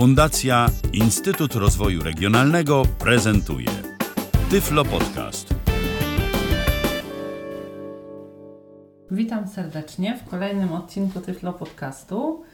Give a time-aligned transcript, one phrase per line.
[0.00, 3.68] Fundacja Instytut Rozwoju Regionalnego prezentuje
[4.50, 5.54] Tyflo Podcast.
[9.10, 12.44] Witam serdecznie w kolejnym odcinku Tyflo Podcastu.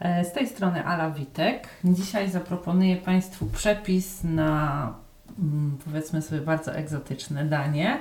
[0.00, 1.68] E, Z tej strony Ala Witek.
[1.84, 4.94] Dzisiaj zaproponuję Państwu przepis na
[5.38, 7.98] mm, powiedzmy sobie bardzo egzotyczne danie,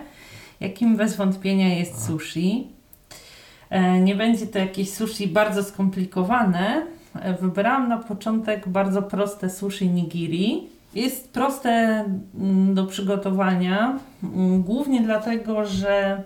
[0.60, 2.68] jakim bez wątpienia jest sushi.
[3.70, 6.97] E, Nie będzie to jakieś sushi bardzo skomplikowane.
[7.42, 10.68] Wybrałam na początek bardzo proste sushi nigiri.
[10.96, 16.24] Jest proste mm, do przygotowania, mm, głównie dlatego, że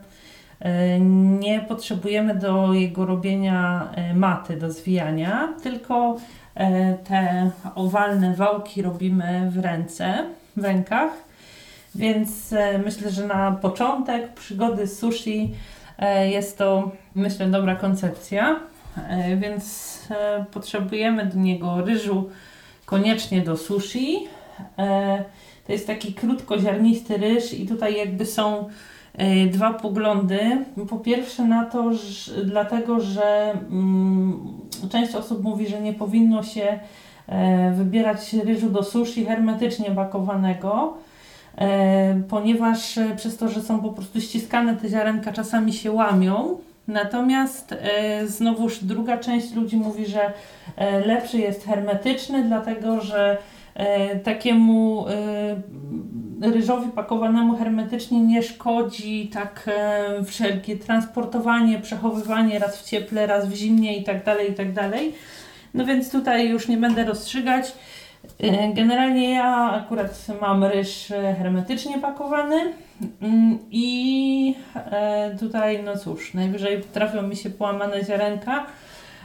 [0.60, 1.00] e,
[1.40, 6.18] nie potrzebujemy do jego robienia e, maty do zwijania, tylko
[6.56, 10.26] e, te owalne wałki robimy w ręce,
[10.58, 11.12] w rękach.
[11.96, 12.54] Więc
[12.86, 15.54] myślę, że na początek przygody sushi
[16.30, 18.60] jest to, myślę, dobra koncepcja.
[18.98, 22.30] E, Więc e, potrzebujemy do niego ryżu
[22.86, 24.28] koniecznie do sushi.
[24.78, 25.24] E,
[25.68, 28.70] To jest taki krótkoziarnisty ryż i tutaj jakby są
[29.52, 30.40] dwa poglądy.
[30.90, 34.40] Po pierwsze na to, że, dlatego, że mm,
[34.92, 36.80] część osób mówi, że nie powinno się
[37.74, 40.94] wybierać ryżu do sushi hermetycznie bakowanego,
[42.30, 46.58] ponieważ przez to, że są po prostu ściskane te ziarenka czasami się łamią.
[46.92, 50.34] Natomiast e, znowuż druga część ludzi mówi, że
[50.76, 53.38] e, lepszy jest hermetyczny, dlatego że
[53.76, 62.86] e, takiemu e, ryżowi pakowanemu hermetycznie nie szkodzi tak e, wszelkie transportowanie, przechowywanie raz w
[62.86, 64.68] cieple, raz w zimnie i tak dalej, i tak.
[65.74, 67.74] No więc tutaj już nie będę rozstrzygać.
[68.40, 71.08] E, Generalnie ja akurat mam ryż
[71.38, 72.74] hermetycznie pakowany
[73.72, 78.66] i e, tutaj no cóż, najwyżej trafią mi się połamane ziarenka.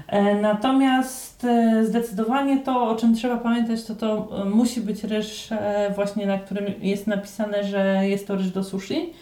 [0.09, 5.49] E, Natomiast e, zdecydowanie to, o czym trzeba pamiętać, to to musi być ryż
[5.95, 9.13] właśnie, na którym jest napisane, że jest to ryż do sushi.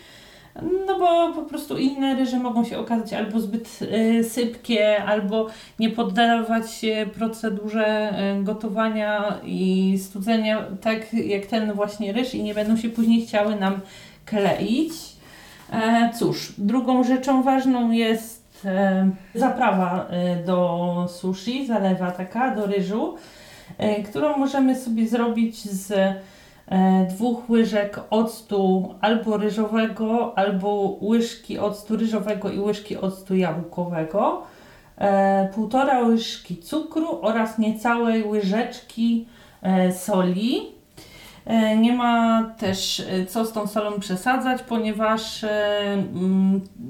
[0.86, 3.80] No bo po prostu inne ryże mogą się okazać albo zbyt
[4.28, 5.46] sypkie, albo
[5.78, 12.76] nie poddawać się procedurze gotowania i studzenia tak jak ten właśnie ryż i nie będą
[12.76, 13.80] się później chciały nam
[14.26, 15.14] kleić.
[15.72, 23.14] E, cóż, drugą rzeczą ważną jest e, zaprawa e, do sushi, zalewa taka do ryżu,
[24.10, 25.92] którą możemy sobie zrobić z
[27.08, 34.42] dwóch łyżek octu albo ryżowego, albo łyżki octu ryżowego i łyżki octu jabłkowego,
[35.54, 39.26] półtora łyżki cukru oraz niecałej łyżeczki
[39.92, 40.73] soli.
[41.46, 46.04] E, Nie ma też e, co z tą solą przesadzać, ponieważ e,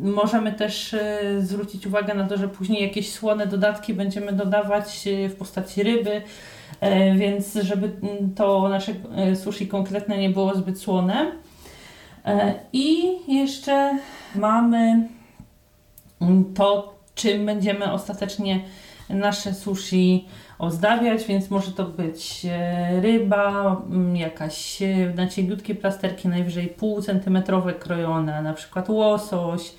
[0.00, 0.96] możemy też
[1.38, 6.22] zwrócić uwagę na to, że później jakieś słone dodatki będziemy dodawać w postaci ryby,
[7.16, 7.90] więc żeby
[8.36, 8.92] to nasze
[9.34, 11.32] sushi konkretne nie było zbyt słone.
[12.72, 13.98] I jeszcze
[14.34, 15.08] mamy
[16.54, 18.60] to, czym będziemy ostatecznie
[19.10, 20.28] nasze sushi
[20.58, 27.02] ozdabiać, więc może to być e, ryba, mm, jakaś e, na cieniutkie plasterki, najwyżej pół
[27.02, 29.72] centymetrowe krojone, na przykład łosoś,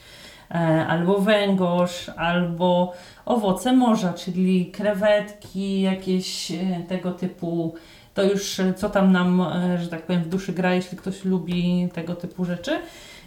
[0.52, 0.56] e,
[0.88, 2.94] albo węgorz, albo
[3.26, 6.52] owoce morza, czyli krewetki, jakieś
[6.88, 7.76] tego typu.
[8.14, 9.46] To już co tam nam,
[9.82, 12.80] że tak powiem, w duszy gra, jeśli ktoś lubi tego typu rzeczy.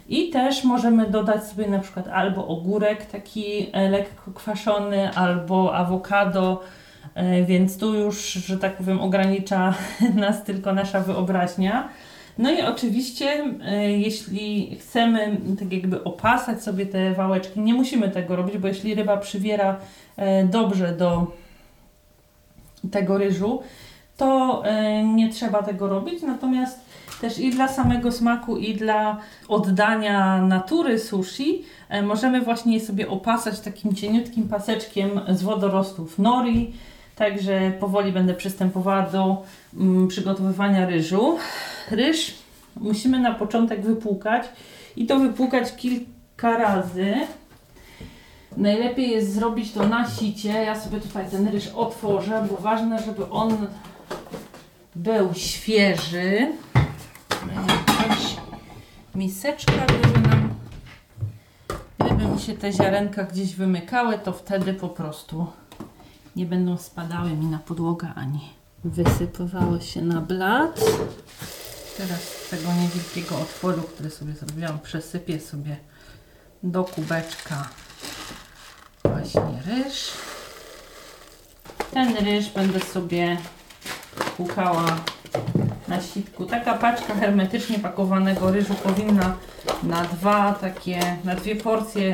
[0.07, 6.61] I też możemy dodać sobie na przykład albo ogórek taki lekko kwaszony, albo awokado,
[7.45, 9.73] więc tu już, że tak powiem, ogranicza
[10.15, 11.89] nas tylko nasza wyobraźnia.
[12.39, 18.35] No i oczywiście, e, jeśli chcemy tak jakby opasać sobie te wałeczki, nie musimy tego
[18.35, 19.79] robić, bo jeśli ryba przywiera
[20.17, 21.27] e, dobrze do
[22.91, 23.61] tego ryżu,
[24.17, 26.21] to e, nie trzeba tego robić.
[26.21, 26.79] Natomiast
[27.21, 33.09] też i dla samego smaku, i dla oddania natury sushi e, możemy właśnie je sobie
[33.09, 36.73] opasać takim cieniutkim paseczkiem z wodorostów nori.
[37.15, 39.43] Także powoli będę przystępowała do
[39.77, 41.37] mm, przygotowywania ryżu.
[41.91, 42.35] Ryż
[42.75, 44.43] musimy na początek wypłukać
[44.95, 47.13] i to wypłukać kilka razy.
[48.57, 50.49] Najlepiej jest zrobić to na sicie.
[50.49, 53.67] Ja sobie tutaj ten ryż otworzę, bo ważne, żeby on
[54.95, 56.47] był świeży.
[57.47, 58.35] Jakaś
[59.15, 60.49] miseczka, gdyby nam
[61.99, 65.47] gdyby mi się te ziarenka gdzieś wymykały, to wtedy po prostu
[66.35, 68.49] nie będą spadały mi na podłogę ani
[68.83, 70.79] wysypywały się na blat.
[71.97, 75.77] Teraz z tego niewielkiego otworu, który sobie zrobiłam, przesypię sobie
[76.63, 77.69] do kubeczka
[79.03, 80.11] właśnie ryż.
[81.91, 83.37] Ten ryż będę sobie
[84.39, 84.85] przepłukała
[85.89, 86.45] na sitku.
[86.45, 89.37] Taka paczka hermetycznie pakowanego ryżu powinna
[89.83, 92.13] na dwa takie, na dwie porcje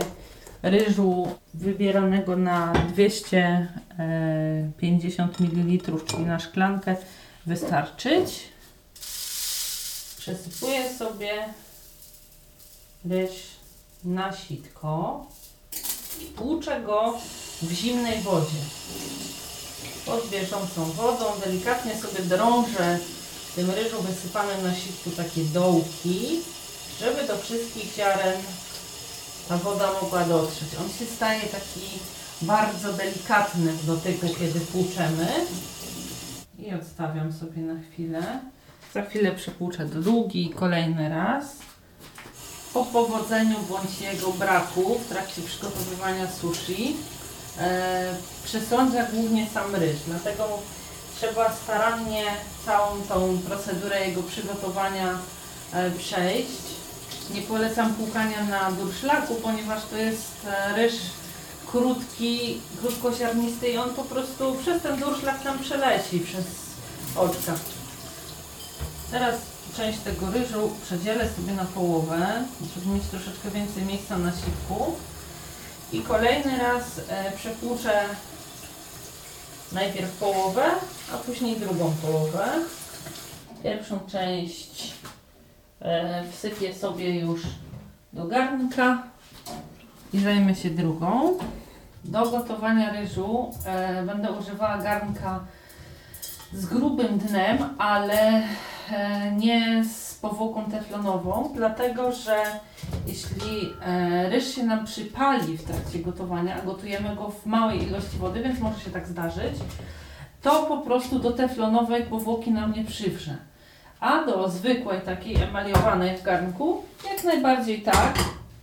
[0.64, 6.96] ryżu wybieranego na 250 ml, czyli na szklankę
[7.46, 8.44] wystarczyć.
[10.18, 11.32] Przesypuję sobie
[13.06, 13.32] ryż
[14.04, 15.26] na sitko
[16.22, 17.14] i tłuczę go
[17.62, 18.58] w zimnej wodzie.
[20.06, 23.00] Pod bieżącą wodą delikatnie sobie drążę
[23.56, 26.40] tym ryżu wysypanym na sitku takie dołki,
[27.00, 28.42] żeby do wszystkich ziaren
[29.50, 30.70] ta woda mogła dotrzeć.
[30.82, 31.82] On się staje taki
[32.42, 35.28] bardzo delikatny w dotyku, kiedy tłuczemy.
[36.60, 38.40] I odstawiam sobie na chwilę.
[38.94, 41.46] Za chwilę przepłuczę drugi, kolejny raz.
[42.74, 46.96] Po powodzeniu bądź jego braku w trakcie przygotowywania sushi
[47.60, 50.60] e, przesądza głównie sam ryż, dlatego
[51.18, 52.26] trzeba starannie
[52.66, 55.20] całą tą procedurę jego przygotowania
[55.74, 56.76] e, przejść.
[57.34, 60.94] Nie polecam płukania na durszlaku, ponieważ to jest e, ryż
[61.68, 66.46] krótki, krótkoziarnisty i on po prostu przez ten durszlak tam przeleci, przez
[67.16, 67.54] oczka.
[69.12, 69.36] Teraz
[69.78, 72.44] część tego ryżu przedzielę sobie na połowę,
[72.76, 74.96] żeby mieć troszeczkę więcej miejsca na sitku.
[75.94, 78.04] I kolejny raz e, przepłuczę
[79.72, 80.64] najpierw połowę,
[81.14, 82.46] a później drugą połowę.
[83.64, 84.94] Pierwszą część
[85.82, 87.42] e, wsypię sobie już
[88.14, 89.04] do garnka
[90.14, 91.38] i zajmę się drugą.
[92.04, 95.40] Do gotowania ryżu e, będę używała garnka
[96.54, 98.44] z grubym dnem, ale
[98.92, 102.44] e, nie z powłoką teflonową, dlatego że
[103.08, 108.18] jeśli e, ryż się nam przypali w trakcie gotowania, a gotujemy go w małej ilości
[108.18, 109.54] wody, więc może się tak zdarzyć,
[110.42, 113.38] to po prostu do teflonowej powłoki nam nie przywrze.
[114.00, 116.84] A do zwykłej, takiej emaliowanej w garnku,
[117.14, 118.14] jak najbardziej tak.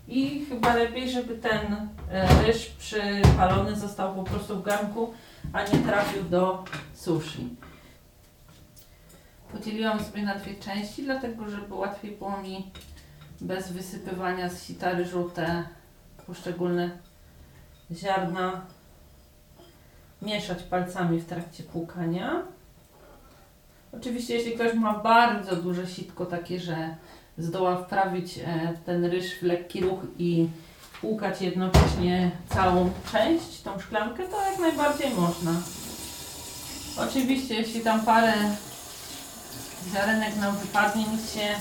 [0.09, 5.15] I chyba lepiej, żeby ten e, ryż przypalony został po prostu w garnku,
[5.53, 6.65] a nie trafił do
[6.95, 7.49] sushi.
[9.53, 12.71] Podzieliłam sobie na dwie części, dlatego żeby łatwiej było mi
[13.41, 15.65] bez wysypywania z sita ryżu te
[16.27, 16.91] poszczególne
[17.93, 18.61] ziarna
[20.23, 22.43] mieszać palcami w trakcie płukania.
[23.93, 26.97] Oczywiście jeśli ktoś ma bardzo duże sitko, takie, że
[27.39, 30.49] zdoła wprawić e, ten ryż w lekki ruch i
[31.01, 35.53] płukać jednocześnie całą część, tą szklankę, to jak najbardziej można.
[36.99, 38.33] Oczywiście jeśli tam parę
[39.93, 41.55] ziarenek nam wypadnie, nic się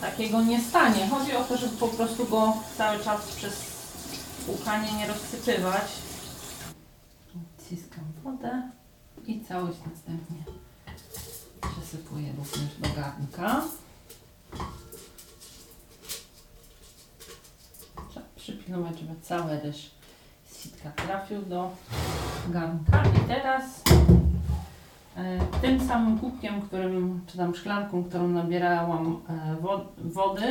[0.00, 1.08] takiego nie stanie.
[1.08, 3.54] Chodzi o to, żeby po prostu go cały czas przez
[4.46, 5.84] płukanie nie rozsypywać.
[7.68, 8.70] Ciskam wodę
[9.26, 10.44] i całość następnie
[11.60, 13.64] przesypuję również do garnka.
[18.10, 19.90] Trzeba przypilnować, żeby cały ryż
[20.50, 21.70] z sitka trafił do
[22.48, 23.02] garnka.
[23.02, 23.62] I teraz
[25.62, 30.46] tym samym kubkiem, którym, czy tam szklanką, którą nabierałam e, wo- wody,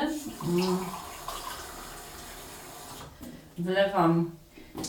[0.47, 0.77] mm,
[3.57, 4.31] wlewam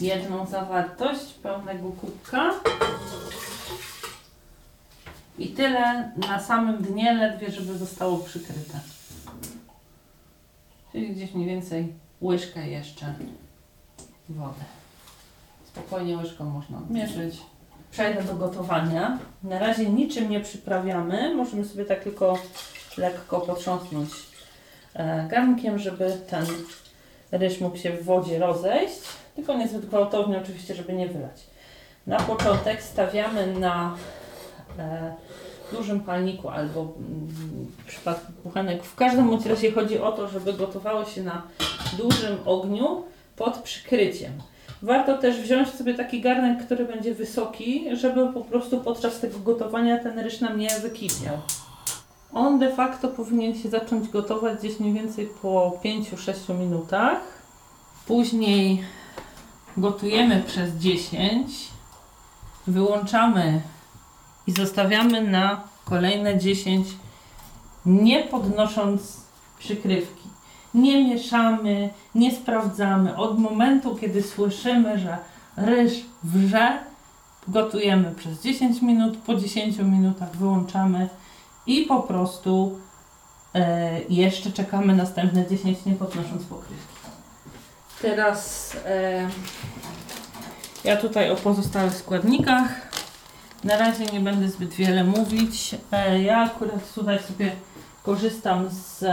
[0.00, 2.50] jedną zawartość pełnego kubka
[5.38, 8.81] i tyle na samym dnie ledwie, żeby zostało przykryte.
[10.93, 13.14] Czyli gdzieś mniej więcej łyżkę jeszcze
[14.28, 14.64] wody.
[15.66, 17.40] Spokojnie łyżką można odmierzyć.
[17.95, 19.19] Przejdę do gotowania.
[19.43, 21.35] Na razie niczym nie przyprawiamy.
[21.35, 22.39] Możemy sobie tak tylko
[22.97, 24.11] lekko potrząsnąć
[24.95, 26.47] e, garnkiem, żeby ten
[27.33, 28.95] ryż mógł się w wodzie rozejść.
[29.37, 31.47] Tylko niezbyt gwałtownie oczywiście, żeby nie wylać.
[32.07, 33.97] Na początek stawiamy na
[34.79, 35.15] e,
[35.73, 36.93] dużym palniku albo mm,
[37.79, 38.85] w przypadku kuchenek.
[38.85, 41.43] W każdym bądź razie chodzi o to, żeby gotowało się na
[41.99, 43.05] dużym ogniu
[43.37, 44.33] pod przykryciem.
[44.85, 49.99] Warto też wziąć sobie taki garnek, który będzie wysoki, żeby po prostu podczas tego gotowania
[49.99, 51.38] ten ryż nam nie wykipiał.
[52.33, 57.19] On de facto powinien się zacząć gotować gdzieś mniej więcej po 5-6 minutach.
[58.07, 58.85] Później
[59.76, 61.53] gotujemy przez 10.
[62.67, 63.61] Wyłączamy
[64.47, 66.88] i zostawiamy na kolejne 10,
[67.87, 69.21] nie podnosząc
[69.59, 70.24] przykrywki.
[70.75, 73.16] Nie mieszamy, nie sprawdzamy.
[73.16, 75.19] Od momentu, kiedy słyszymy, że
[75.57, 76.78] ryż wrze,
[77.49, 79.16] gotujemy przez 10 minut.
[79.16, 81.09] Po 10 minutach wyłączamy
[81.66, 82.78] i po prostu
[83.54, 86.95] e, jeszcze czekamy następne 10, nie podnosząc pokrywki.
[88.02, 89.28] Teraz e,
[90.85, 92.95] ja tutaj o pozostałych składnikach
[93.64, 95.75] Na razie nie będę zbyt wiele mówić.
[95.93, 97.52] E, Ja akurat tutaj sobie
[98.02, 99.04] korzystam z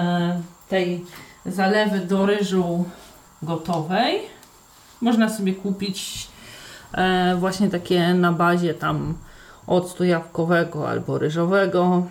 [0.69, 1.05] tej
[1.45, 2.85] zalewy do ryżu
[3.41, 4.19] gotowej.
[5.01, 6.27] Można sobie kupić
[6.93, 9.13] e, właśnie takie na bazie tam
[9.67, 12.07] octu jabłkowego albo ryżowego,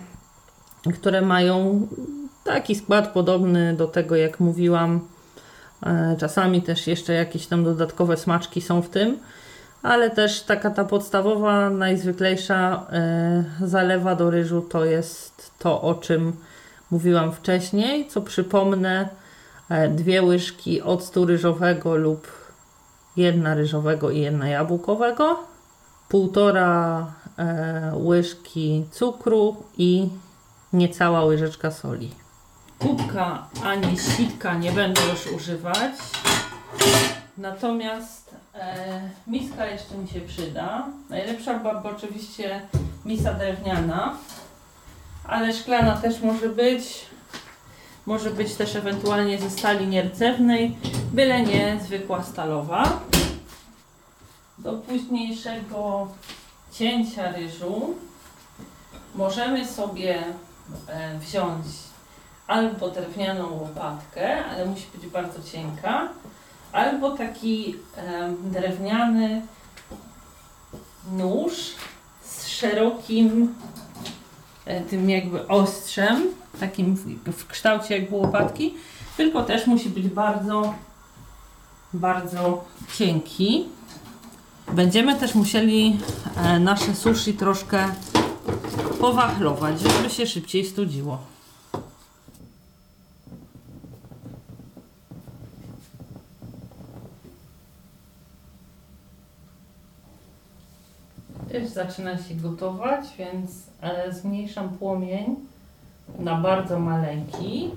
[0.93, 1.87] które mają
[2.43, 4.99] taki skład podobny do tego, jak mówiłam.
[5.83, 9.17] E, Czasami też jeszcze jakieś tam dodatkowe smaczki są w tym,
[9.83, 16.33] ale też taka ta podstawowa, najzwyklejsza e, zalewa do ryżu to jest to, o czym
[16.91, 18.07] mówiłam wcześniej.
[18.07, 19.09] Co przypomnę,
[19.89, 22.27] dwie łyżki octu ryżowego lub
[23.17, 25.39] jedna ryżowego i jedna jabłkowego,
[26.09, 27.05] półtora
[27.37, 30.09] e, łyżki cukru i
[30.73, 32.11] niecała łyżeczka soli.
[32.79, 35.91] Kubka ani sitka nie będę już używać.
[37.37, 40.87] Natomiast e, miska jeszcze mi się przyda.
[41.09, 42.61] Najlepsza byłaby oczywiście
[43.05, 44.15] misa drewniana,
[45.27, 47.05] ale szklana też może być.
[48.05, 50.77] Może być też ewentualnie ze stali nierdzewnej,
[51.13, 52.99] byle nie zwykła stalowa.
[54.57, 56.07] Do późniejszego
[56.71, 57.95] cięcia ryżu
[59.15, 60.23] możemy sobie
[60.87, 61.65] e, wziąć
[62.47, 66.09] albo drewnianą łopatkę, ale musi być bardzo cienka,
[66.71, 69.41] albo taki em, drewniany
[71.11, 71.51] nóż
[72.23, 73.80] z szerokim e,
[74.89, 76.27] tym jakby ostrzem,
[76.59, 78.73] takim w, w kształcie jakby łopatki,
[79.17, 80.73] tylko też musi być bardzo,
[81.93, 82.65] bardzo
[82.97, 83.65] cienki.
[84.73, 85.99] Będziemy też musieli
[86.37, 87.87] e, nasze sushi troszkę
[88.99, 91.17] powachlować, żeby się szybciej studziło.
[101.61, 105.35] Też zaczyna się gotować, więc e, zmniejszam płomień
[106.19, 107.69] na bardzo maleńki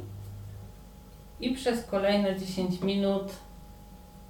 [1.41, 3.33] i przez kolejne 10 minut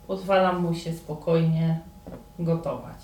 [0.07, 1.81] pozwalam mu się spokojnie
[2.39, 2.99] gotować.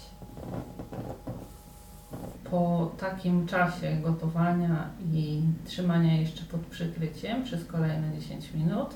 [2.51, 8.95] Po takim czasie gotowania i trzymania jeszcze pod przykryciem przez kolejne 10 minut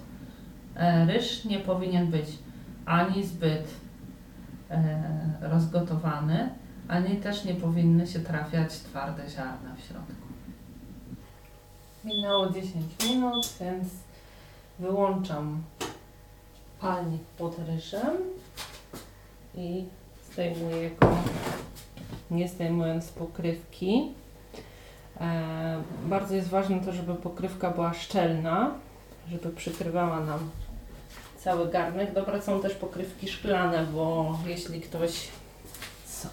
[0.77, 2.39] e, ryż nie powinien być
[2.87, 3.75] ani zbyt
[4.71, 5.03] e,
[5.41, 6.51] rozgotowany,
[6.89, 10.13] ani też nie powinny się trafiać twarde ziarna w środku.
[12.05, 12.75] Minęło 10
[13.09, 13.89] minut, więc
[14.79, 15.63] wyłączam
[16.81, 18.17] palnik pod ryżem
[19.55, 19.85] i
[20.33, 21.17] zdejmuję go,
[22.31, 24.13] nie zdejmując pokrywki.
[25.21, 28.71] E, bardzo jest ważne to, żeby pokrywka była szczelna,
[29.31, 30.51] żeby przykrywała nam
[31.39, 32.15] cały garnek.
[32.15, 35.29] Dobre są też pokrywki szklane, bo jeśli ktoś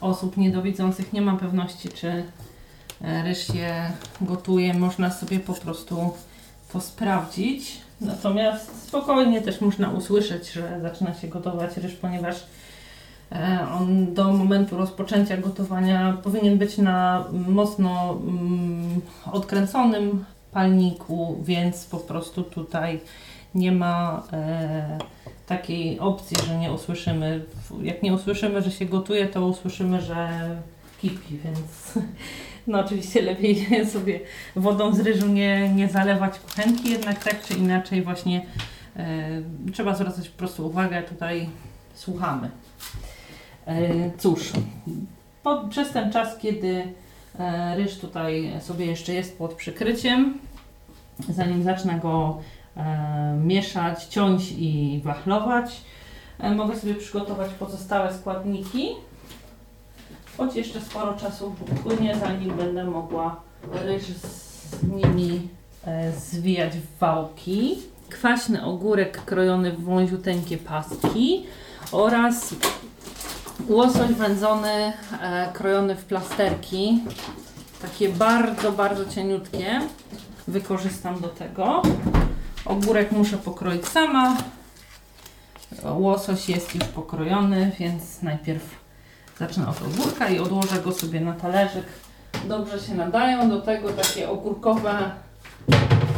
[0.01, 2.23] osób niedowidzących nie ma pewności, czy
[3.01, 6.13] e, ryż się gotuje, można sobie po prostu
[6.73, 7.77] to sprawdzić.
[8.01, 12.35] Natomiast spokojnie też można usłyszeć, że zaczyna się gotować ryż, ponieważ
[13.31, 21.97] e, on do momentu rozpoczęcia gotowania powinien być na mocno mm, odkręconym palniku, więc po
[21.97, 22.99] prostu tutaj
[23.55, 24.97] nie ma e,
[25.51, 27.45] takiej opcji, że nie usłyszymy.
[27.81, 30.29] Jak nie usłyszymy, że się gotuje, to usłyszymy, że
[31.01, 31.93] kipi, więc
[32.67, 34.19] no oczywiście lepiej sobie
[34.55, 38.45] wodą z ryżu nie, nie zalewać kuchenki, jednak tak czy inaczej właśnie
[38.95, 39.41] e,
[39.73, 41.49] trzeba zwracać po prostu uwagę, tutaj
[41.93, 42.49] słuchamy.
[43.65, 43.77] E,
[44.17, 44.51] cóż,
[45.43, 46.83] po, przez ten czas, kiedy
[47.39, 50.37] e, ryż tutaj sobie jeszcze jest pod przykryciem,
[51.29, 52.41] zanim zacznę go
[53.37, 55.81] mieszać, ciąć i wachlować,
[56.39, 58.89] e, mogę sobie przygotować pozostałe składniki.
[60.37, 63.35] Choć jeszcze sporo czasu upłynie, zanim będę mogła
[63.73, 65.47] ryż z nimi
[65.85, 67.77] e, zwijać w wałki.
[68.09, 71.43] Kwaśny ogórek krojony w wąziuteńkie pastki
[71.91, 72.55] oraz
[73.69, 76.99] łosoś wędzony e, krojony w plasterki.
[77.81, 79.81] Takie bardzo, bardzo cieniutkie.
[80.47, 81.81] Wykorzystam do tego.
[82.65, 84.37] Ogórek muszę pokroić sama.
[85.83, 88.81] Łosoś jest już pokrojony, więc najpierw
[89.41, 91.85] Zacznę od ogórka i odłożę go sobie na talerzyk.
[92.47, 95.11] Dobrze się nadają do tego takie ogórkowe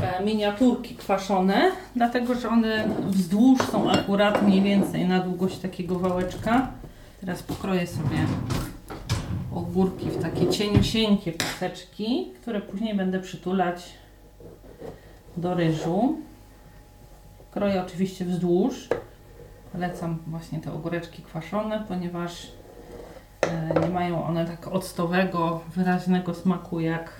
[0.01, 6.67] e, miniaturki kwaszone, dlatego że one wzdłuż są akurat mniej więcej na długość takiego wałeczka.
[7.21, 8.25] Teraz pokroję sobie
[9.55, 13.93] ogórki w takie cieniusieńkie paseczki, które później będę przytulać
[15.37, 16.17] do ryżu.
[17.53, 18.87] Kroję oczywiście wzdłuż.
[19.71, 22.47] Polecam właśnie te ogóreczki kwaszone, ponieważ
[23.47, 27.11] E, Nie mają one tak octowego, wyraźnego smaku jak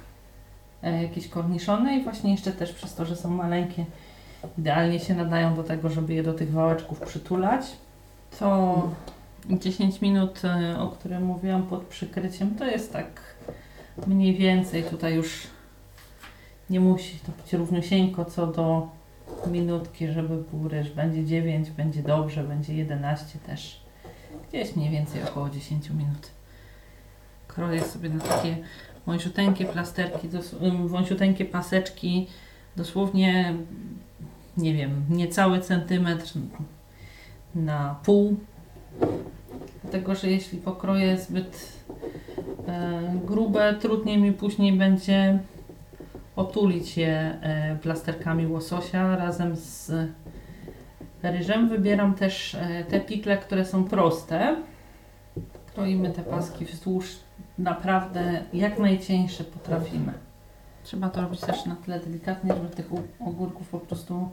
[0.84, 3.86] e, jakieś korniszony i właśnie jeszcze też przez to, że są maleńkie,
[4.58, 7.66] idealnie się nadają do tego, żeby je do tych wałeczków przytulać.
[8.40, 8.90] To
[9.50, 13.06] 10 minut, e, o którym mówiłam pod przykryciem, to jest tak
[14.08, 15.48] mniej więcej tutaj już
[16.70, 18.88] nie musi to być równiusieńko co do
[19.48, 20.92] minutki, żeby był ryż.
[20.92, 23.84] Będzie 9, będzie dobrze, będzie 11 też.
[24.50, 26.32] Gdzieś mniej więcej około 10 minut.
[27.48, 28.58] Kroję sobie na takie
[29.06, 30.30] wąsiuteńkie plasterki,
[30.86, 32.27] wąsiuteńkie paseczki,
[32.75, 33.56] dosłownie,
[34.58, 36.34] nie wiem, niecały centymetr
[37.56, 38.38] na pół.
[39.84, 41.74] Dlatego, że jeśli pokroję zbyt
[42.68, 45.39] e, grube, trudniej mi później będzie
[46.36, 49.92] otulić je e, plasterkami łososia razem z
[51.24, 51.70] ryżem.
[51.70, 54.56] Wybieram też e, te pikle, które są proste.
[55.74, 57.16] Kroimy te paski wzdłuż
[57.58, 60.13] naprawdę jak najcieńsze potrafimy.
[60.84, 64.30] Trzeba to robić też na tyle delikatnie, żeby tych ogórków po prostu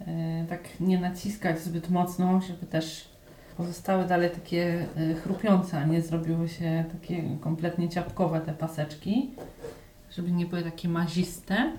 [0.00, 3.08] e, tak nie naciskać zbyt mocno, żeby też
[3.56, 4.86] pozostały dalej takie
[5.22, 9.30] chrupiące, a nie zrobiły się takie kompletnie ciapkowe te paseczki,
[10.10, 11.72] żeby nie były takie maziste.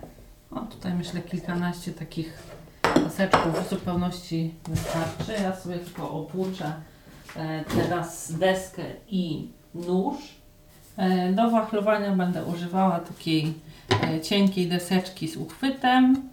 [0.51, 2.43] O, tutaj myślę kilkanaście takich
[2.81, 5.43] paseczków w zupełności wystarczy.
[5.43, 6.74] Ja sobie tylko opłuczę
[7.36, 10.17] e, teraz deskę i nóż.
[10.98, 13.53] E, Do wachlowania będę używała takiej
[14.03, 16.29] e, cienkiej deseczki z uchwytem.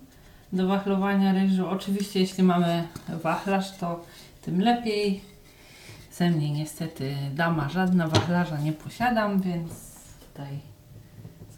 [0.53, 2.89] Do wachlowania ryżu, oczywiście jeśli mamy
[3.23, 4.01] wachlarz, to
[4.43, 5.21] tym lepiej.
[6.13, 9.71] Ze mnie niestety dama żadna wachlarza nie posiadam, więc
[10.21, 10.74] tutaj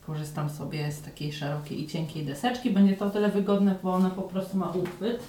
[0.07, 2.71] skorzystam sobie z takiej szerokiej i cienkiej deseczki.
[2.71, 5.23] Będzie to o tyle wygodne, bo ona po prostu ma uchwyt.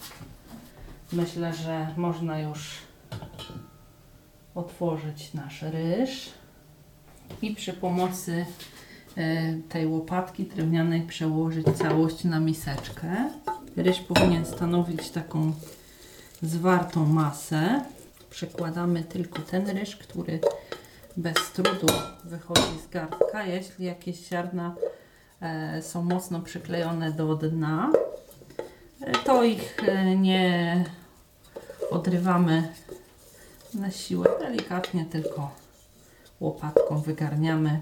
[1.14, 2.78] Myślę, że można już
[4.56, 6.30] otworzyć nasz ryż
[7.42, 8.46] i przy pomocy
[9.16, 13.30] e, tej łopatki drewnianej przełożyć całość na miseczkę.
[13.78, 15.54] Ryż powinien stanowić taką
[16.42, 17.86] zwartą masę.
[18.30, 20.40] Przekładamy tylko ten ryż, który
[21.18, 23.44] bez trudu wychodzi z garnka.
[23.44, 24.76] Jeśli jakieś ziarna
[25.42, 27.92] e, są mocno przyklejone do dna,
[29.02, 30.84] e, to ich e, nie
[31.92, 32.74] odrywamy
[33.74, 34.30] na siłę.
[34.40, 35.52] Delikatnie tylko
[36.40, 37.80] łopatką wygarniamy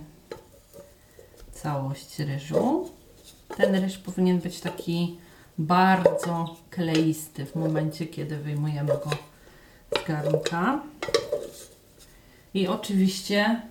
[1.52, 2.90] całość ryżu.
[3.58, 5.20] Ten ryż powinien być taki
[5.58, 9.10] bardzo kleisty w momencie, kiedy wyjmujemy go
[10.02, 10.82] z garnka.
[12.56, 13.62] I oczywiście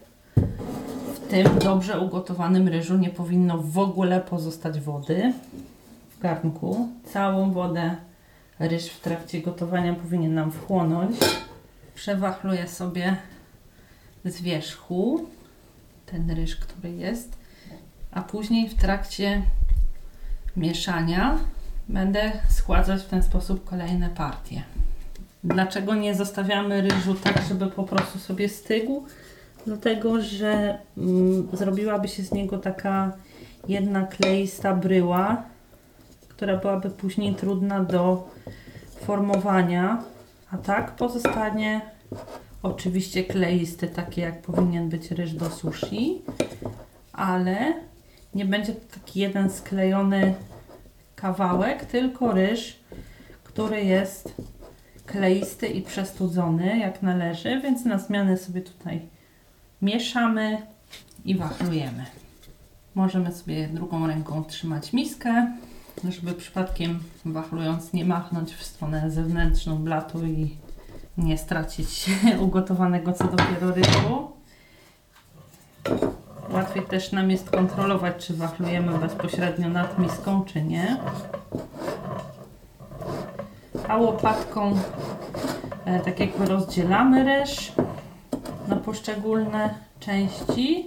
[1.15, 5.33] w tym dobrze ugotowanym ryżu nie powinno w ogóle pozostać wody
[6.11, 6.89] w garnku.
[7.05, 7.97] Całą wodę
[8.59, 11.17] ryż w trakcie gotowania powinien nam wchłonąć.
[11.95, 13.17] Przewachluję sobie
[14.25, 15.27] z wierzchu
[16.07, 17.37] ten ryż, który jest,
[18.13, 19.43] a później w trakcie
[20.57, 21.39] mieszania
[21.89, 24.63] będę schładzać w ten sposób kolejne partie.
[25.45, 29.05] Dlaczego nie zostawiamy ryżu tak, żeby po prostu sobie stygł?
[29.67, 33.13] Dlatego, że mm, zrobiłaby się z niego taka
[33.69, 35.43] jedna kleista bryła,
[36.29, 38.29] która byłaby później trudna do
[39.01, 40.03] formowania,
[40.51, 41.81] a tak pozostanie
[42.63, 46.23] oczywiście kleisty, taki jak powinien być ryż do sushi,
[47.13, 47.75] ale
[48.35, 50.35] nie będzie to taki jeden sklejony
[51.17, 52.81] kawałek, tylko ryż,
[53.45, 54.35] który jest
[55.15, 59.01] kleisty i przestudzony jak należy, więc na zmianę sobie tutaj
[59.83, 60.63] mieszamy
[61.25, 62.05] i wachlujemy.
[62.95, 65.53] Możemy sobie drugą ręką trzymać miskę,
[66.09, 70.57] żeby przypadkiem wachlując nie machnąć w stronę zewnętrzną blatu i
[71.19, 72.11] nie stracić
[72.47, 74.33] ugotowanego co dopiero ryżu.
[76.51, 80.97] Łatwiej też nam jest kontrolować, czy wachlujemy bezpośrednio nad miską, czy nie.
[83.89, 84.77] A łopatką
[85.85, 87.73] e, tak jakby rozdzielamy ryż
[88.69, 90.87] na poszczególne części.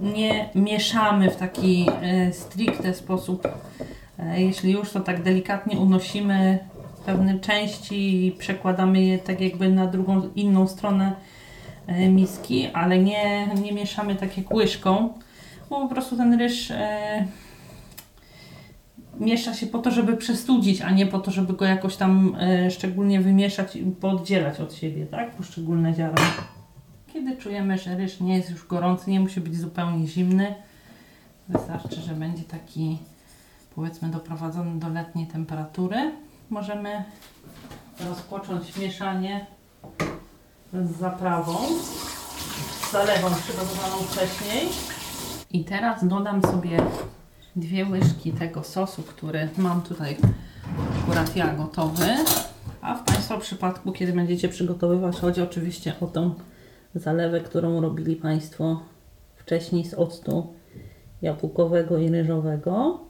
[0.00, 3.48] Nie mieszamy w taki e, stricte sposób.
[4.18, 6.58] E, jeśli już, to tak delikatnie unosimy
[7.06, 11.12] pewne części i przekładamy je tak jakby na drugą, inną stronę
[11.86, 15.12] e, miski, ale nie, nie mieszamy tak jak łyżką,
[15.70, 17.26] bo po prostu ten ryż e,
[19.20, 22.70] miesza się po to, żeby przestudzić, a nie po to, żeby go jakoś tam e,
[22.70, 25.36] szczególnie wymieszać i pooddzielać od siebie, tak?
[25.36, 26.22] Poszczególne ziarna.
[27.12, 30.54] Kiedy czujemy, że ryż nie jest już gorący, nie musi być zupełnie zimny,
[31.48, 32.98] wystarczy, że będzie taki
[33.74, 36.12] powiedzmy doprowadzony do letniej temperatury.
[36.50, 37.04] Możemy
[38.08, 39.46] rozpocząć mieszanie
[40.72, 41.56] z zaprawą.
[42.92, 44.68] zalewą przygotowaną wcześniej.
[45.50, 46.76] I teraz dodam sobie
[47.56, 50.16] dwie łyżki tego sosu, który mam tutaj
[51.02, 52.06] akurat ja gotowy.
[52.80, 56.34] A w Państwa przypadku, kiedy będziecie przygotowywać, chodzi oczywiście o tą
[56.94, 58.80] zalewę, którą robili Państwo
[59.36, 60.54] wcześniej z octu
[61.22, 63.00] jabłkowego i ryżowego.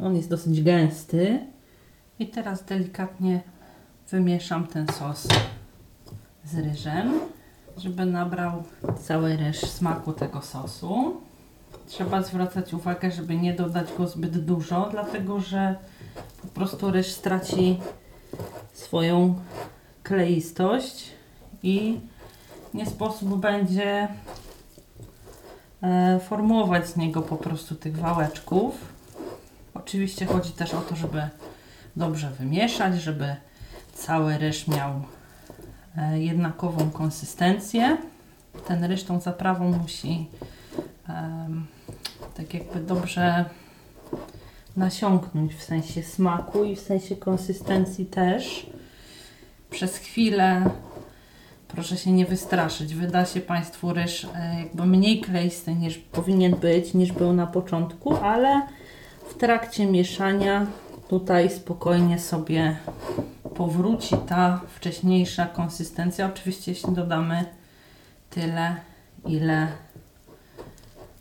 [0.00, 1.38] On jest dosyć gęsty.
[2.18, 3.40] I teraz delikatnie
[4.10, 5.28] wymieszam ten sos
[6.44, 7.20] z ryżem,
[7.76, 8.62] żeby nabrał
[8.98, 11.20] cały ryż smaku tego sosu.
[11.86, 15.76] Trzeba zwracać uwagę, żeby nie dodać go zbyt dużo, dlatego że
[16.42, 17.80] po prostu ryż straci
[18.72, 19.34] swoją
[20.02, 21.12] kleistość
[21.62, 22.00] i
[22.74, 24.08] nie sposób będzie
[25.82, 28.74] e, formułować z niego po prostu tych wałeczków.
[29.74, 31.28] Oczywiście chodzi też o to, żeby
[31.96, 33.36] dobrze wymieszać, żeby
[33.94, 35.02] cały ryż miał
[35.96, 37.96] e, jednakową konsystencję.
[38.66, 40.26] Ten ryż tą zaprawą musi
[41.08, 41.66] em,
[42.36, 43.44] tak jakby dobrze
[44.76, 48.66] nasiąknąć w sensie smaku i w sensie konsystencji też.
[49.70, 50.70] Przez chwilę
[51.68, 52.94] proszę się nie wystraszyć.
[52.94, 58.16] Wyda się Państwu ryż e, jakby mniej kleisty niż powinien być, niż był na początku,
[58.16, 58.62] ale
[59.30, 60.66] w trakcie mieszania
[61.08, 62.76] tutaj spokojnie sobie
[63.56, 66.26] powróci ta wcześniejsza konsystencja.
[66.26, 67.44] Oczywiście jeśli dodamy
[68.30, 68.76] tyle,
[69.26, 69.68] ile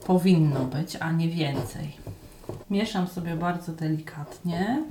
[0.05, 1.97] powinno być, a nie więcej.
[2.69, 4.83] Mieszam sobie bardzo delikatnie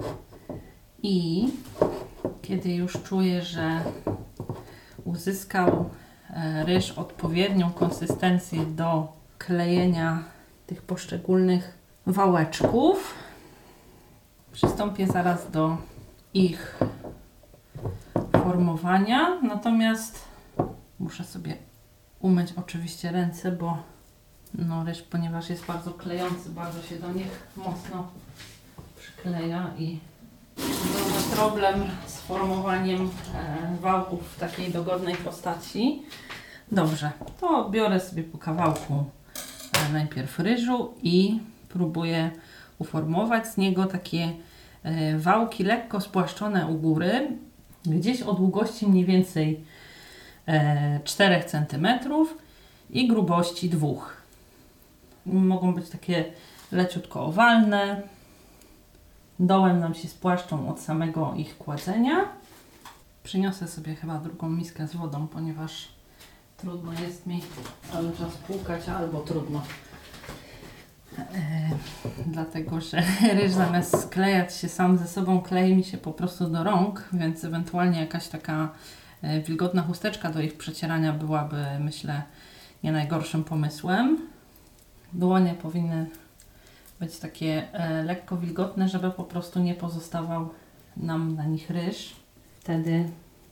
[1.03, 1.49] i
[2.43, 3.81] kiedy już czuję, że
[5.05, 5.91] uzyskał
[6.31, 10.25] e, ryż odpowiednią konsystencję do klejenia
[10.67, 13.15] tych poszczególnych wałeczków,
[14.53, 15.77] przystąpię zaraz do
[16.35, 16.79] ich
[18.33, 19.41] formowania.
[19.43, 20.25] Natomiast
[20.99, 21.57] muszę sobie
[22.21, 23.94] umyć oczywiście ręce, bo
[24.55, 28.11] no ryż, ponieważ jest bardzo klejący, bardzo się do nich mocno
[28.99, 29.99] przykleja i
[30.57, 36.03] byłby problem z formowaniem e, wałków w takiej dogodnej postaci.
[36.73, 39.05] Dobrze, to biorę sobie po kawałku
[39.73, 42.31] e, najpierw ryżu i próbuję
[42.79, 44.33] uformować z niego takie
[44.83, 47.29] e, wałki lekko spłaszczone u góry,
[47.87, 49.65] gdzieś o długości mniej więcej
[50.47, 51.89] e, 4 cm
[52.91, 53.89] i grubości 2
[55.27, 56.25] mogą być takie
[56.73, 58.03] leciutko owalne.
[59.39, 62.29] Dołem nam się spłaszczą od samego ich kładzenia.
[63.23, 65.89] Przyniosę sobie chyba drugą miskę z wodą, ponieważ
[66.57, 67.41] trudno jest mi
[67.93, 69.63] cały czas płukać, albo trudno.
[71.19, 71.71] E,
[72.27, 73.03] dlatego, że
[73.41, 77.45] ryż zamiast sklejać się sam ze sobą, klei mi się po prostu do rąk, więc
[77.45, 78.69] ewentualnie jakaś taka
[79.23, 82.23] e, wilgotna chusteczka do ich przecierania byłaby, myślę,
[82.83, 84.34] nie najgorszym pomysłem.
[85.15, 86.07] Dłonie powinny
[87.01, 90.49] być takie e, lekko wilgotne, żeby po prostu nie pozostawał
[90.97, 92.17] nam na nich ryż.
[92.61, 93.09] Wtedy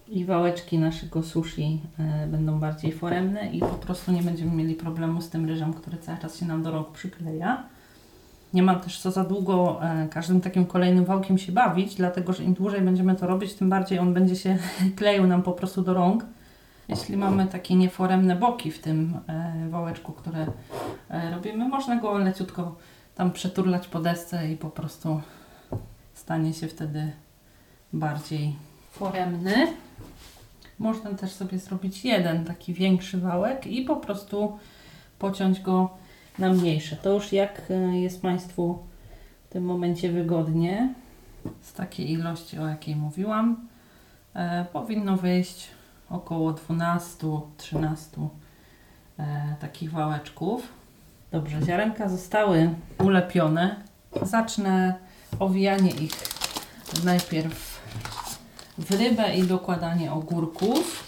[0.09, 5.21] i wałeczki naszego sushi e, będą bardziej foremne i po prostu nie będziemy mieli problemu
[5.21, 7.65] z tym ryżem, który cały czas się nam do rąk przykleja.
[8.55, 12.45] Nie mam też co za długo e, każdym takim kolejnym wałkiem się bawić, dlatego że
[12.45, 14.59] im dłużej będziemy to robić, tym bardziej on będzie się
[14.97, 16.25] kleił nam po prostu do rąk.
[16.93, 20.47] Jeśli mamy takie nieforemne boki w tym e, wałeczku, które
[21.11, 22.77] e, robimy, można go leciutko
[23.15, 25.21] tam przeturlać po desce i po prostu
[26.15, 27.13] stanie się wtedy
[27.93, 28.57] bardziej
[28.91, 29.67] foremny.
[30.79, 34.59] Można też sobie zrobić jeden taki większy wałek i po prostu
[35.19, 35.91] pociąć go
[36.39, 36.97] na mniejsze.
[36.97, 38.79] To już jak e, jest Państwu
[39.49, 40.95] w tym momencie wygodnie.
[41.61, 43.69] Z takiej ilości, o jakiej mówiłam,
[44.73, 45.69] powinno wyjść
[46.13, 48.29] około 12-13
[49.19, 50.69] e, takich wałeczków.
[51.31, 53.77] Dobrze, ziarenka zostały ulepione.
[54.23, 54.95] Zacznę
[55.39, 56.13] owijanie ich
[57.05, 57.81] najpierw
[58.79, 61.05] w rybę i dokładanie ogórków.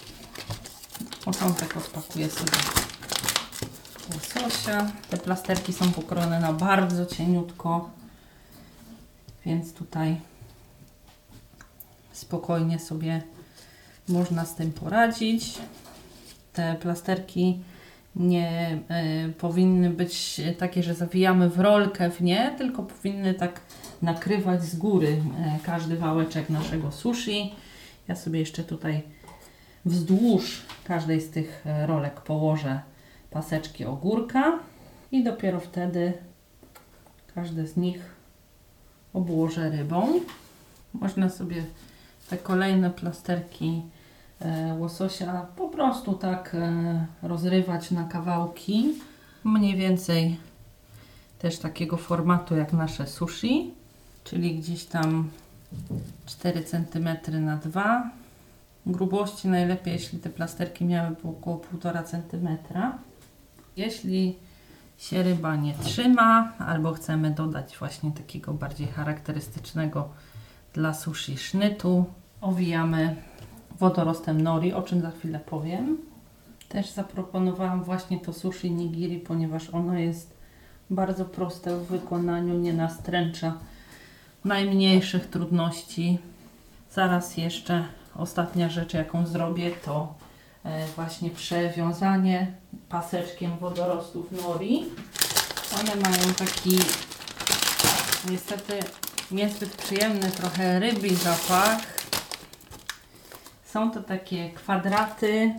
[1.25, 2.51] Początek odpakuję sobie
[4.13, 4.91] łososia.
[5.09, 7.89] Te plasterki są pokrojone na bardzo cieniutko,
[9.45, 10.21] więc tutaj
[12.13, 13.21] spokojnie sobie
[14.09, 15.57] można z tym poradzić.
[16.53, 17.59] Te plasterki
[18.15, 18.79] nie
[19.27, 23.61] y, powinny być takie, że zawijamy w rolkę w nie, tylko powinny tak
[24.01, 25.19] nakrywać z góry y,
[25.63, 27.53] każdy wałeczek naszego sushi.
[28.07, 29.01] Ja sobie jeszcze tutaj
[29.85, 32.79] wzdłuż każdej z tych rolek położę
[33.31, 34.59] paseczki ogórka
[35.11, 36.13] i dopiero wtedy
[37.35, 38.15] każde z nich
[39.13, 40.19] obłożę rybą.
[40.93, 41.63] Można sobie
[42.29, 43.94] te kolejne plasterki e,
[44.79, 48.93] łososia po prostu tak e, rozrywać na kawałki.
[49.43, 50.37] Mniej więcej
[51.39, 53.73] też takiego formatu jak nasze sushi,
[54.23, 55.29] czyli gdzieś tam
[56.25, 57.09] 4 cm
[57.45, 58.11] na 2
[58.85, 62.57] grubości najlepiej, jeśli te plasterki miały około 1,5 cm.
[63.77, 64.35] Jeśli
[64.97, 70.09] się ryba nie trzyma, albo chcemy dodać właśnie takiego bardziej charakterystycznego
[70.73, 72.05] dla sushi sznytu,
[72.41, 73.15] owijamy
[73.79, 75.97] wodorostem nori, o czym za chwilę powiem.
[76.69, 80.37] Też zaproponowałam właśnie to sushi nigiri, ponieważ ono jest
[80.89, 83.53] bardzo proste w wykonaniu, nie nastręcza
[84.45, 86.17] najmniejszych trudności.
[86.91, 87.85] Zaraz jeszcze
[88.15, 90.13] ostatnia rzecz, jaką zrobię, to
[90.63, 92.51] e, właśnie przewiązanie
[92.89, 94.85] paseczkiem wodorostów nori.
[95.79, 96.77] One mają taki
[98.29, 98.79] niestety
[99.31, 101.94] niezbyt przyjemny, trochę rybi zapach.
[103.75, 105.53] Są to takie kwadraty,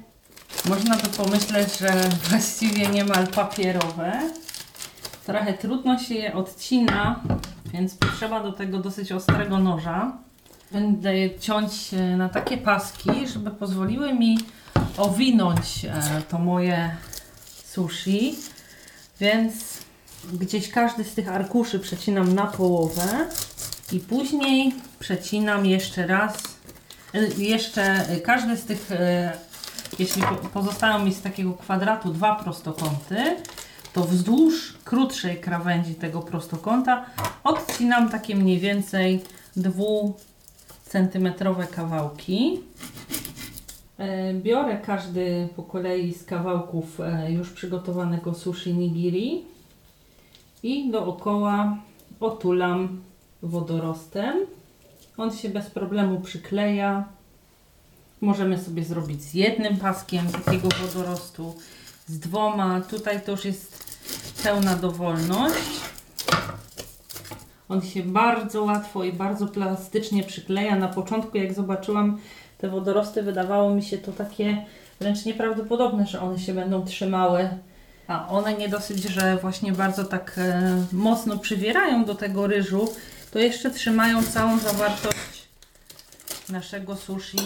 [0.69, 1.91] można by pomyśleć, że
[2.29, 4.31] właściwie niemal papierowe.
[5.27, 7.21] Trochę trudno się je odcina,
[7.73, 10.13] więc potrzeba do tego dosyć ostrego noża.
[10.73, 14.39] Będę je ciąć e, na takie paski, żeby pozwoliły mi
[14.97, 16.97] owinąć e, to moje
[17.65, 18.35] sushi.
[19.21, 19.55] Więc
[20.33, 23.27] gdzieś każdy z tych arkuszy przecinam na połowę
[23.93, 26.56] i później przecinam jeszcze raz.
[27.39, 29.33] Jeszcze każdy z tych, e,
[29.99, 33.17] jeśli po- pozostają mi z takiego kwadratu dwa prostokąty,
[33.93, 37.05] to wzdłuż krótszej krawędzi tego prostokąta
[37.45, 39.21] odcinam takie mniej więcej
[39.57, 40.15] dwu
[40.85, 42.61] centymetrowe kawałki.
[43.99, 49.45] E, Biorę każdy po kolei z kawałków e, już przygotowanego sushi nigiri
[50.63, 51.77] i dookoła
[52.21, 53.01] otulam
[53.43, 54.37] wodorostem.
[55.19, 57.05] On się bez problemu przykleja.
[58.21, 61.55] Możemy sobie zrobić z jednym paskiem takiego wodorostu,
[62.07, 62.81] z dwoma.
[62.81, 63.97] Tutaj to już jest
[64.43, 65.81] pełna dowolność.
[67.69, 70.77] On się bardzo łatwo i bardzo plastycznie przykleja.
[70.77, 72.19] Na początku, jak zobaczyłam
[72.59, 74.67] te wodorosty, wydawało mi się to takie
[75.01, 77.49] wręcz nieprawdopodobne, że one się będą trzymały.
[78.09, 82.89] A one nie dosyć, że właśnie bardzo tak e, mocno przywierają do tego ryżu,
[83.31, 85.49] to jeszcze trzymają całą zawartość
[86.49, 87.39] naszego sushi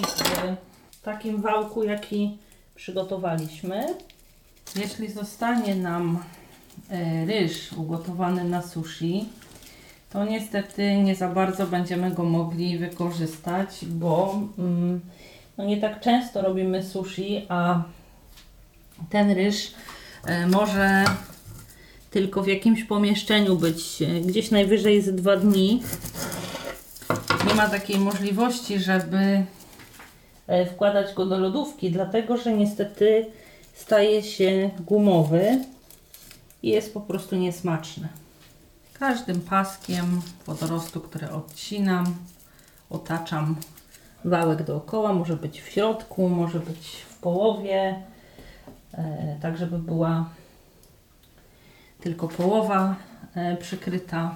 [0.90, 2.38] w takim wałku, jaki
[2.74, 3.86] przygotowaliśmy.
[4.76, 6.22] Jeśli zostanie nam
[6.90, 9.28] e, ryż ugotowany na sushi,
[10.10, 15.00] to niestety nie za bardzo będziemy go mogli wykorzystać, bo mm,
[15.58, 17.82] no nie tak często robimy sushi, a
[19.10, 19.74] ten ryż
[20.26, 21.04] e, może
[22.10, 25.82] tylko w jakimś pomieszczeniu być e, gdzieś najwyżej z dwa dni.
[27.48, 29.44] Nie ma takiej możliwości, żeby
[30.46, 33.26] e, wkładać go do lodówki, dlatego że niestety
[33.74, 35.64] staje się gumowy
[36.62, 38.08] i jest po prostu niesmaczny.
[38.92, 42.14] Każdym paskiem wodorostu, które odcinam,
[42.90, 43.56] otaczam
[44.24, 45.12] wałek dookoła.
[45.12, 48.02] Może być w środku, może być w połowie,
[48.94, 50.30] e, tak żeby była
[52.00, 52.96] tylko połowa
[53.34, 54.34] e, przykryta.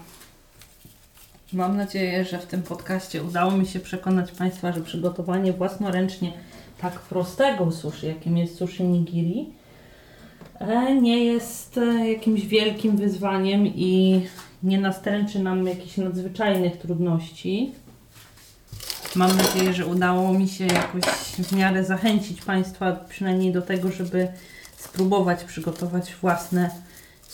[1.53, 6.33] Mam nadzieję, że w tym podcaście udało mi się przekonać Państwa, że przygotowanie własnoręcznie
[6.81, 9.48] tak prostego sushi, jakim jest sushi nigiri,
[10.59, 14.22] e, nie jest e, jakimś wielkim wyzwaniem i
[14.62, 17.72] nie nastręczy nam jakichś nadzwyczajnych trudności.
[19.16, 21.05] Mam nadzieję, że udało mi się jakoś
[21.38, 24.29] w miarę zachęcić Państwa przynajmniej do tego, żeby
[24.77, 26.70] spróbować przygotować własne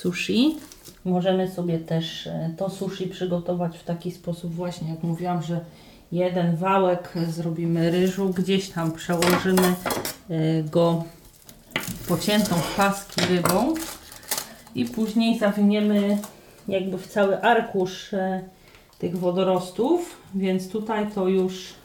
[0.00, 0.56] sushi.
[1.04, 5.60] Możemy sobie też e, to sushi przygotować w taki sposób właśnie, jak mówiłam, że
[6.12, 9.74] jeden wałek zrobimy ryżu, gdzieś tam przełożymy
[10.30, 11.04] e, go
[12.08, 13.74] pociętą w paski rybą
[14.74, 16.18] i później zawiniemy
[16.68, 18.42] jakby w cały arkusz e,
[18.98, 21.79] tych wodorostów, więc tutaj to już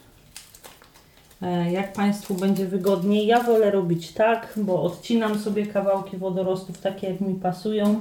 [1.71, 3.27] jak Państwu będzie wygodniej.
[3.27, 7.99] Ja wolę robić tak, bo odcinam sobie kawałki wodorostów takie jak mi pasują.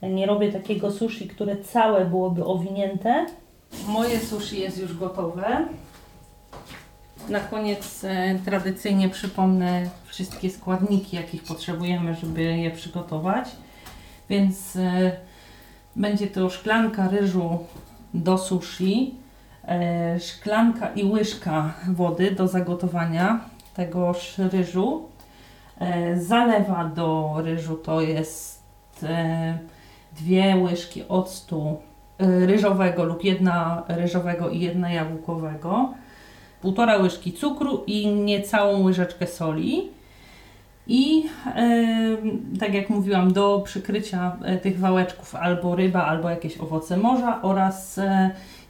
[0.00, 3.26] E, Nie robię takiego sushi, które całe byłoby owinięte.
[3.88, 5.66] Moje sushi jest już gotowe.
[7.28, 13.48] Na koniec e, tradycyjnie przypomnę wszystkie składniki, jakich potrzebujemy, żeby je przygotować.
[14.30, 15.12] Więc e,
[15.96, 17.58] będzie to szklanka ryżu
[18.14, 19.27] do sushi, e,
[20.20, 23.40] szklanka i łyżka wody do zagotowania
[23.74, 25.08] tegoż ryżu.
[25.80, 28.62] E, zalewa do ryżu to jest
[29.02, 29.58] e,
[30.20, 31.76] dwie łyżki octu
[32.18, 35.94] e, ryżowego lub jedna ryżowego i jedna jabłkowego.
[36.62, 39.88] półtora łyżki cukru i niecałą łyżeczkę soli.
[40.86, 41.24] I
[42.60, 48.00] tak jak mówiłam, do przykrycia e, tych wałeczków albo ryba, albo jakieś owoce morza oraz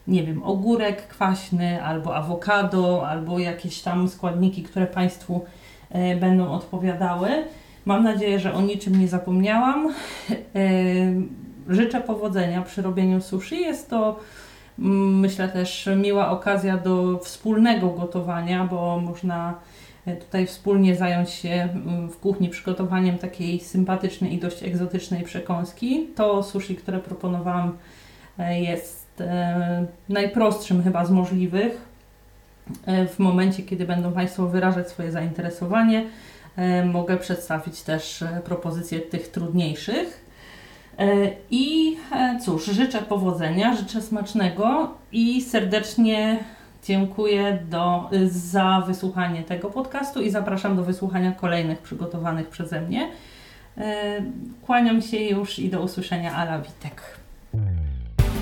[0.09, 5.45] nie wiem, ogórek kwaśny, albo awokado, albo jakieś tam składniki, które Państwu
[5.95, 7.29] yy, będą odpowiadały.
[7.85, 9.95] Mam nadzieję, że o niczym nie zapomniałam.
[11.69, 13.61] Życzę powodzenia przy robieniu sushi.
[13.61, 14.21] Jest to
[14.79, 19.55] mm, myślę też miła okazja do wspólnego gotowania, bo można
[20.09, 26.07] E, tutaj wspólnie zająć się mm, w kuchni przygotowaniem takiej sympatycznej i dość egzotycznej przekąski.
[26.17, 27.77] To sushi, które proponowałam,
[28.39, 28.61] e,
[29.21, 31.89] e, najprostszym chyba z możliwych.
[32.87, 36.07] W momencie, kiedy będą Państwo wyrażać swoje zainteresowanie,
[36.85, 40.25] mogę przedstawić też propozycje tych trudniejszych.
[41.51, 41.97] I
[42.45, 46.39] cóż, życzę powodzenia, życzę smacznego i serdecznie
[46.85, 53.11] Dziękuję do, za wysłuchanie tego podcastu i zapraszam do wysłuchania kolejnych przygotowanych przeze mnie.
[53.79, 54.23] E,
[54.63, 56.35] kłaniam się już i do usłyszenia.
[56.35, 57.18] Ala Witek.